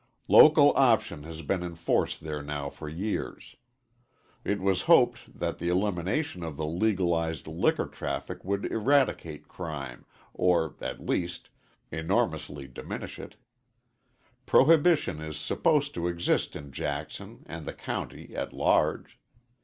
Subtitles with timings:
[0.27, 3.55] Local option has been in force there now for years.
[4.43, 10.75] It was hoped that the elimination of the legalized liquor traffic would eradicate crime, or,
[10.81, 11.51] at least,
[11.91, 13.35] enormously diminish it.
[14.47, 19.19] Prohibition is supposed to exist in Jackson and the county at large.